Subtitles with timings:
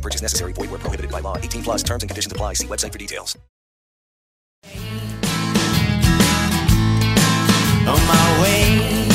[0.00, 0.54] No purchase necessary.
[0.54, 1.36] Void where prohibited by law.
[1.36, 2.54] 18 plus terms and conditions apply.
[2.54, 3.36] See website for details.
[7.86, 9.06] On my way.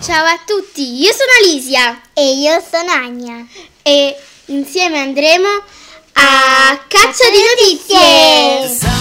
[0.00, 3.46] Ciao a tutti, io sono Alicia E io sono Ania.
[3.82, 4.14] e
[4.46, 5.48] insieme andremo
[6.12, 8.92] a Caccia di Notizie.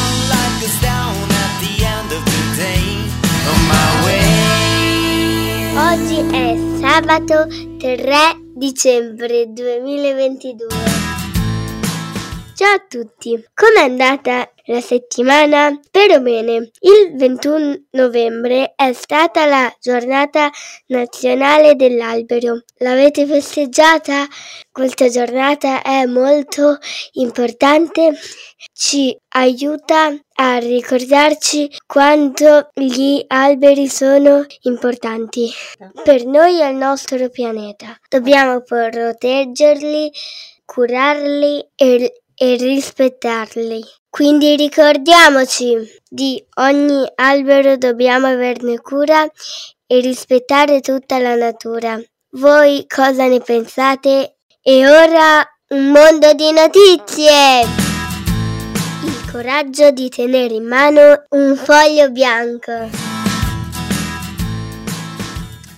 [5.75, 7.47] Oggi è sabato
[7.79, 10.92] 3 dicembre 2022.
[12.63, 15.77] Ciao a tutti, com'è andata la settimana?
[15.83, 16.71] Spero bene.
[16.79, 20.49] Il 21 novembre è stata la giornata
[20.85, 22.61] nazionale dell'albero.
[22.77, 24.25] L'avete festeggiata?
[24.71, 26.77] Questa giornata è molto
[27.15, 28.17] importante,
[28.71, 35.51] ci aiuta a ricordarci quanto gli alberi sono importanti
[36.01, 37.99] per noi e il nostro pianeta.
[38.07, 40.09] Dobbiamo proteggerli,
[40.65, 43.81] curarli e, e rispettarli.
[44.09, 45.77] Quindi ricordiamoci
[46.09, 49.25] di ogni albero dobbiamo averne cura
[49.87, 51.97] e rispettare tutta la natura.
[52.31, 54.39] Voi cosa ne pensate?
[54.61, 57.61] E ora un mondo di notizie!
[59.05, 63.12] Il coraggio di tenere in mano un foglio bianco.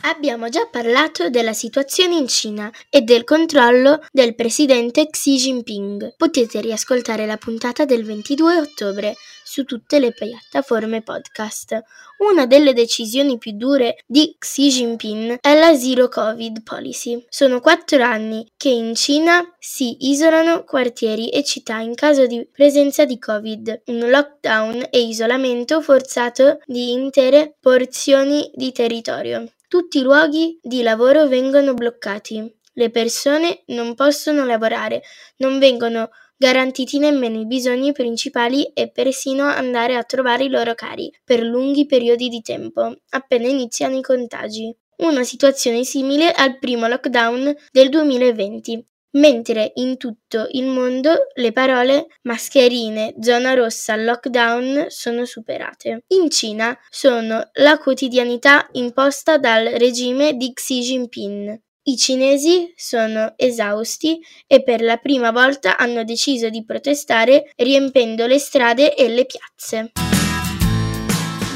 [0.07, 6.13] Abbiamo già parlato della situazione in Cina e del controllo del presidente Xi Jinping.
[6.15, 11.81] Potete riascoltare la puntata del 22 ottobre su tutte le piattaforme podcast.
[12.19, 17.25] Una delle decisioni più dure di Xi Jinping è la Zero Covid Policy.
[17.27, 23.05] Sono quattro anni che in Cina si isolano quartieri e città in caso di presenza
[23.05, 29.49] di Covid, un lockdown e isolamento forzato di intere porzioni di territorio.
[29.67, 32.53] Tutti i luoghi di lavoro vengono bloccati.
[32.73, 35.01] Le persone non possono lavorare,
[35.37, 41.11] non vengono garantiti nemmeno i bisogni principali e persino andare a trovare i loro cari
[41.23, 44.75] per lunghi periodi di tempo, appena iniziano i contagi.
[44.97, 52.07] Una situazione simile al primo lockdown del 2020, mentre in tutto il mondo le parole
[52.23, 56.03] mascherine, zona rossa, lockdown sono superate.
[56.07, 61.61] In Cina sono la quotidianità imposta dal regime di Xi Jinping.
[61.87, 68.39] I cinesi sono esausti e per la prima volta hanno deciso di protestare riempendo le
[68.39, 69.91] strade e le piazze.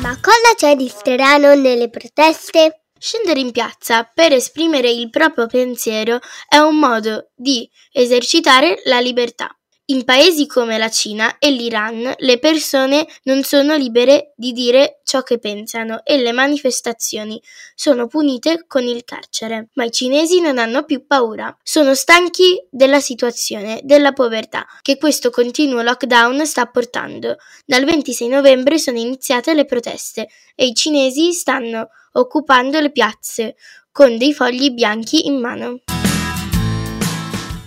[0.02, 2.79] Ma cosa c'è di strano nelle proteste?
[3.00, 9.59] Scendere in piazza per esprimere il proprio pensiero è un modo di esercitare la libertà.
[9.90, 15.24] In paesi come la Cina e l'Iran le persone non sono libere di dire ciò
[15.24, 17.42] che pensano e le manifestazioni
[17.74, 19.70] sono punite con il carcere.
[19.74, 21.58] Ma i cinesi non hanno più paura.
[21.64, 27.38] Sono stanchi della situazione, della povertà che questo continuo lockdown sta portando.
[27.66, 33.56] Dal 26 novembre sono iniziate le proteste e i cinesi stanno occupando le piazze
[33.92, 35.82] con dei fogli bianchi in mano.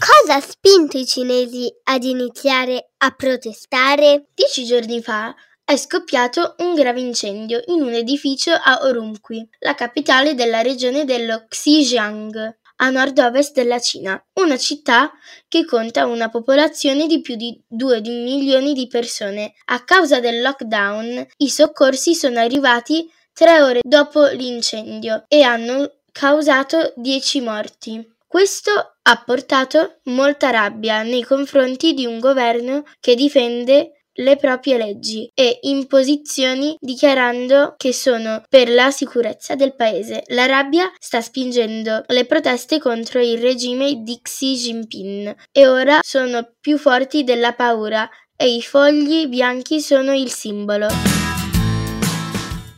[0.05, 4.27] Cosa ha spinto i cinesi ad iniziare a protestare?
[4.35, 5.33] Dieci giorni fa
[5.65, 11.45] è scoppiato un grave incendio in un edificio a Urumqi, la capitale della regione dello
[11.47, 15.13] Xinjiang, a nord-ovest della Cina, una città
[15.47, 19.55] che conta una popolazione di più di 2 milioni di persone.
[19.67, 26.93] A causa del lockdown, i soccorsi sono arrivati tre ore dopo l'incendio e hanno causato
[26.97, 28.13] 10 morti.
[28.33, 35.31] Questo ha portato molta rabbia nei confronti di un governo che difende le proprie leggi
[35.35, 40.23] e imposizioni dichiarando che sono per la sicurezza del paese.
[40.29, 46.55] La rabbia sta spingendo le proteste contro il regime di Xi Jinping e ora sono
[46.59, 51.12] più forti della paura e i fogli bianchi sono il simbolo.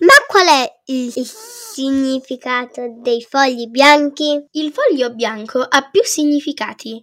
[0.04, 4.44] Ma qual è il significato dei fogli bianchi?
[4.52, 7.02] Il foglio bianco ha più significati.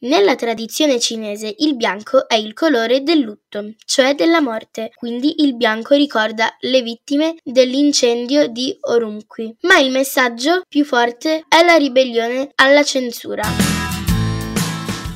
[0.00, 5.56] Nella tradizione cinese il bianco è il colore del lutto, cioè della morte, quindi il
[5.56, 9.56] bianco ricorda le vittime dell'incendio di Urumqi.
[9.62, 13.44] Ma il messaggio più forte è la ribellione alla censura.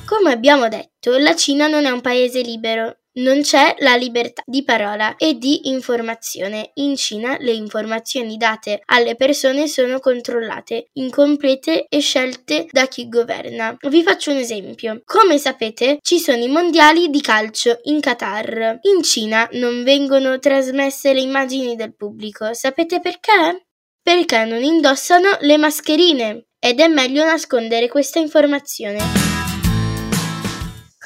[0.06, 2.97] Come abbiamo detto, la Cina non è un paese libero.
[3.17, 6.73] Non c'è la libertà di parola e di informazione.
[6.75, 13.75] In Cina le informazioni date alle persone sono controllate, incomplete e scelte da chi governa.
[13.89, 15.01] Vi faccio un esempio.
[15.07, 18.81] Come sapete, ci sono i mondiali di calcio in Qatar.
[18.83, 22.53] In Cina non vengono trasmesse le immagini del pubblico.
[22.53, 23.65] Sapete perché?
[24.03, 29.45] Perché non indossano le mascherine ed è meglio nascondere questa informazione.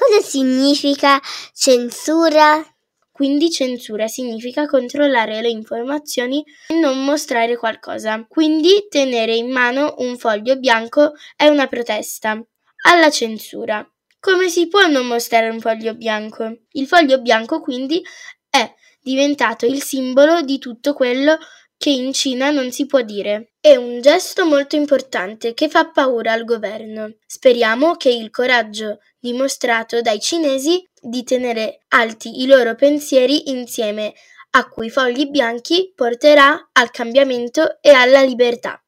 [0.03, 1.21] Cosa significa
[1.53, 2.65] censura?
[3.11, 8.25] Quindi censura significa controllare le informazioni e non mostrare qualcosa.
[8.27, 12.43] Quindi tenere in mano un foglio bianco è una protesta
[12.87, 13.87] alla censura.
[14.19, 16.61] Come si può non mostrare un foglio bianco?
[16.71, 18.03] Il foglio bianco quindi
[18.49, 21.45] è diventato il simbolo di tutto quello che
[21.89, 23.53] in Cina non si può dire.
[23.59, 27.15] È un gesto molto importante che fa paura al governo.
[27.25, 34.13] Speriamo che il coraggio dimostrato dai cinesi di tenere alti i loro pensieri insieme
[34.51, 38.81] a quei fogli bianchi porterà al cambiamento e alla libertà.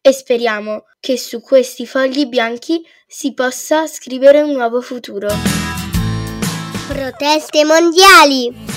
[0.00, 5.28] E speriamo che su questi fogli bianchi si possa scrivere un nuovo futuro.
[6.88, 8.73] Proteste mondiali!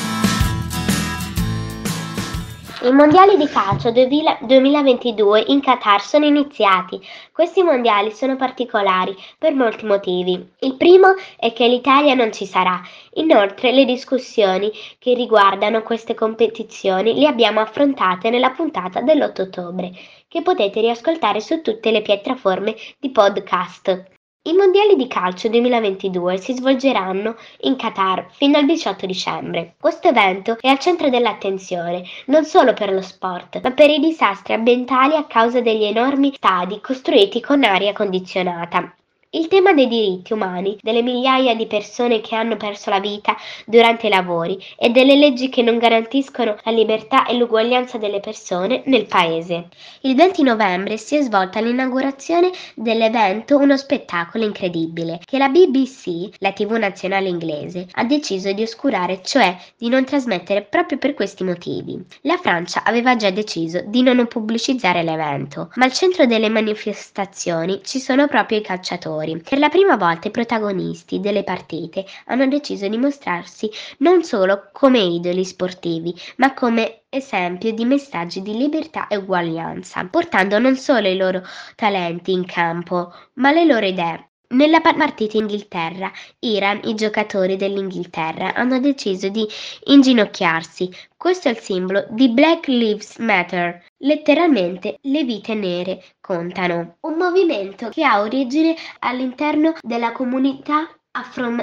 [2.80, 7.02] I mondiali di calcio 2022 in Qatar sono iniziati.
[7.32, 10.54] Questi mondiali sono particolari per molti motivi.
[10.60, 12.80] Il primo è che l'Italia non ci sarà.
[13.16, 19.92] Inoltre le discussioni che riguardano queste competizioni le abbiamo affrontate nella puntata dell'8 ottobre,
[20.28, 24.17] che potete riascoltare su tutte le piattaforme di podcast.
[24.48, 29.76] I mondiali di calcio 2022 si svolgeranno in Qatar fino al 18 dicembre.
[29.78, 34.54] Questo evento è al centro dell'attenzione non solo per lo sport, ma per i disastri
[34.54, 38.96] ambientali a causa degli enormi stadi costruiti con aria condizionata.
[39.32, 43.36] Il tema dei diritti umani, delle migliaia di persone che hanno perso la vita
[43.66, 48.84] durante i lavori e delle leggi che non garantiscono la libertà e l'uguaglianza delle persone
[48.86, 49.68] nel paese.
[50.04, 56.54] Il 20 novembre si è svolta l'inaugurazione dell'evento Uno spettacolo incredibile che la BBC, la
[56.54, 62.02] TV nazionale inglese, ha deciso di oscurare, cioè di non trasmettere proprio per questi motivi.
[62.22, 68.00] La Francia aveva già deciso di non pubblicizzare l'evento, ma al centro delle manifestazioni ci
[68.00, 69.42] sono proprio i calciatori giocatori.
[69.42, 73.70] Per la prima volta i protagonisti delle partite hanno deciso di mostrarsi
[74.00, 80.60] non solo come idoli sportivi, ma come esempio di messaggi di libertà e uguaglianza, portando
[80.60, 81.42] non solo i loro
[81.76, 84.30] talenti in campo, ma le loro idee.
[84.50, 86.10] Nella partita Inghilterra,
[86.40, 89.46] Iran, i giocatori dell'Inghilterra hanno deciso di
[89.84, 90.90] inginocchiarsi.
[91.18, 96.96] Questo è il simbolo di Black Lives Matter, letteralmente le vite nere contano.
[97.02, 100.97] Un movimento che ha origine all'interno della comunità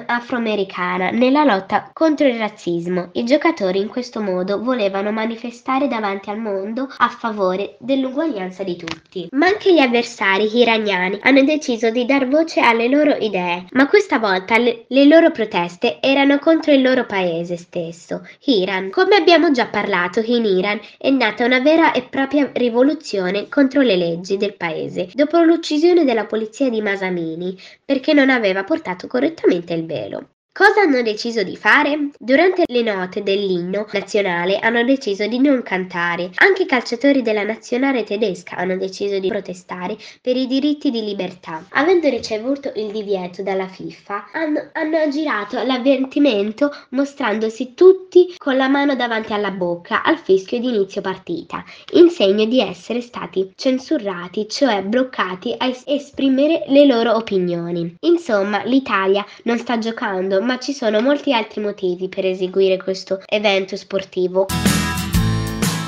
[0.07, 3.11] afroamericana nella lotta contro il razzismo.
[3.13, 9.29] I giocatori in questo modo volevano manifestare davanti al mondo a favore dell'uguaglianza di tutti.
[9.31, 14.19] Ma anche gli avversari iraniani hanno deciso di dar voce alle loro idee, ma questa
[14.19, 18.91] volta le, le loro proteste erano contro il loro paese stesso, Iran.
[18.91, 23.97] Come abbiamo già parlato, in Iran è nata una vera e propria rivoluzione contro le
[23.97, 29.75] leggi del paese, dopo l'uccisione della polizia di Masamini, perché non aveva portato correttamente completamente
[29.75, 30.34] il velo.
[30.57, 32.11] Cosa hanno deciso di fare?
[32.17, 36.31] Durante le note dell'inno nazionale hanno deciso di non cantare.
[36.37, 41.65] Anche i calciatori della nazionale tedesca hanno deciso di protestare per i diritti di libertà.
[41.71, 48.95] Avendo ricevuto il divieto dalla FIFA, hanno, hanno girato l'avvertimento mostrandosi tutti con la mano
[48.95, 51.65] davanti alla bocca al fischio di inizio partita,
[51.95, 57.97] in segno di essere stati censurati, cioè bloccati a esprimere le loro opinioni.
[58.03, 63.77] Insomma, l'Italia non sta giocando ma ci sono molti altri motivi per eseguire questo evento
[63.77, 64.47] sportivo.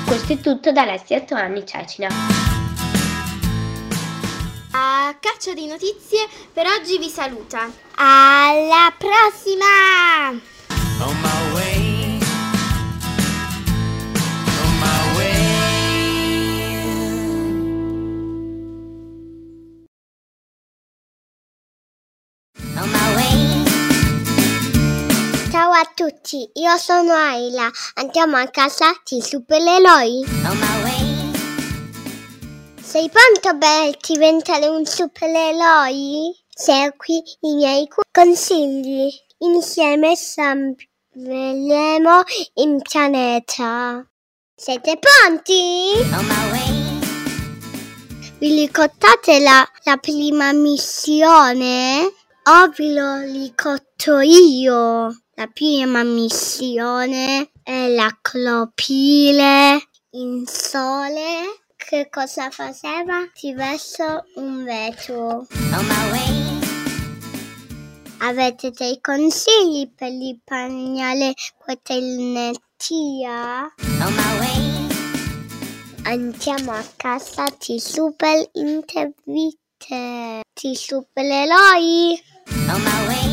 [0.05, 2.09] Questo è tutto da Alessia Toanni Cecina.
[4.71, 7.69] A caccia di notizie per oggi vi saluta.
[7.95, 10.55] Alla prossima!
[26.07, 27.69] Tutti, io sono Ayla.
[27.95, 30.25] Andiamo a casa di supereroi.
[32.81, 36.33] Sei pronto per diventare un supereroe?
[36.47, 39.09] Segui i miei consigli.
[39.39, 40.63] Insieme salveremo
[42.55, 44.09] il pianeta.
[44.55, 45.91] Siete pronti?
[48.39, 52.13] Vi ricordate la, la prima missione?
[52.47, 55.13] ovilo li cotto io.
[55.39, 61.61] La prima missione è la clopile in sole.
[61.75, 63.23] Che cosa faceva?
[63.35, 65.45] Ti verso un vetro.
[68.17, 71.35] Avete dei consigli per il pagnale
[74.15, 74.87] my way.
[76.05, 80.41] Andiamo a casa di super interviste.
[80.51, 82.19] Di supereroi.
[82.69, 83.26] On my way.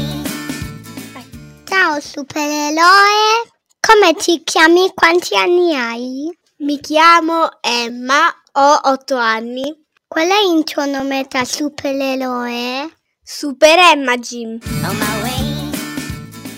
[1.76, 3.50] Ciao supereroe.
[3.80, 4.92] Come ti chiami?
[4.94, 6.30] Quanti anni hai?
[6.58, 9.84] Mi chiamo Emma, ho 8 anni.
[10.06, 12.96] Qual è il tuo nome da supereroe?
[13.20, 14.60] Super Emma Jim.
[14.84, 15.72] On my way.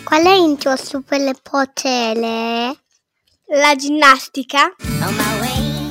[0.05, 2.79] Qual è il tuo superpotere?
[3.47, 4.75] La ginnastica.
[5.01, 5.89] On my way.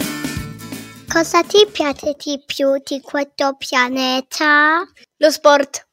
[1.11, 4.87] Cosa ti piace di più di questo pianeta?
[5.17, 5.87] Lo sport.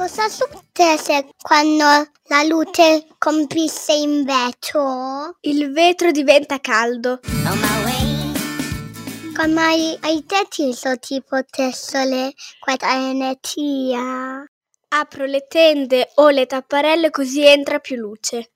[0.00, 1.84] Cosa succede quando
[2.28, 5.36] la luce compisse in vetro?
[5.42, 7.20] Il vetro diventa caldo.
[9.36, 14.42] Come hai, hai deciso di potessere questa energia?
[14.88, 18.52] Apro le tende o le tapparelle così entra più luce.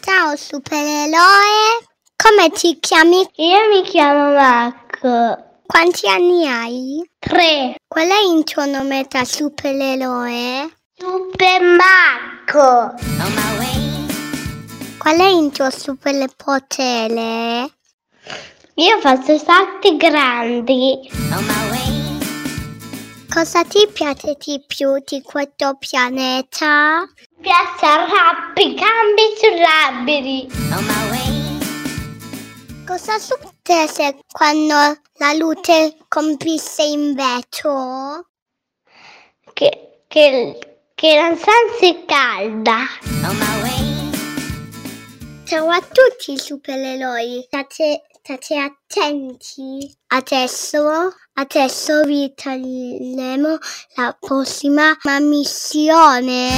[0.00, 3.28] Ciao supereroe, come ti chiami?
[3.34, 5.53] Io mi chiamo Marco.
[5.66, 7.02] Quanti anni hai?
[7.18, 7.76] Tre.
[7.88, 10.70] Qual è il tuo nome da supereroe?
[10.94, 12.60] Super Marco.
[12.60, 14.06] On my way.
[14.98, 17.70] Qual è il tuo superpotere?
[18.74, 21.10] Io faccio salti grandi.
[21.32, 22.18] On my way.
[23.32, 27.08] Cosa ti piace di più di questo pianeta?
[27.40, 29.46] Piazza rampicanti su
[29.86, 30.46] alberi.
[30.76, 31.42] On my way.
[32.86, 33.53] Cosa succede
[34.30, 34.74] quando
[35.14, 38.28] la luce compisse in vetro?
[39.54, 42.76] Che, che, che la stanza è calda.
[45.46, 49.96] Ciao a tutti supereroi, state, state attenti.
[50.08, 53.58] Adesso, adesso vi taglieremo
[53.94, 56.50] la prossima missione.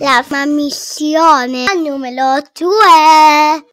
[0.00, 3.70] La missione numero 2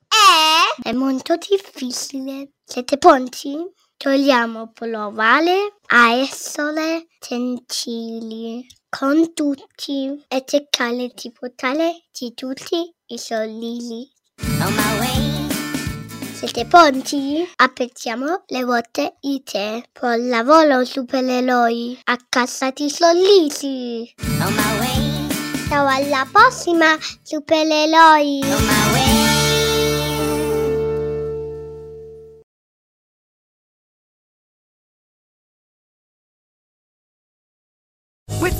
[0.83, 0.91] è...
[0.93, 2.51] molto difficile.
[2.63, 3.57] Siete pronti?
[4.03, 14.09] Vogliamo provare a essere gentili con tutti e cercare di portare di tutti i sorrisi.
[14.61, 15.47] On my way.
[16.33, 17.45] Siete pronti?
[17.55, 19.89] Aspettiamo le volte di te.
[19.99, 21.99] Buon lavoro supereroi.
[22.03, 24.13] A casa di sorrisi.
[24.39, 25.27] On my way.
[25.67, 28.39] Ciao alla prossima supereroi.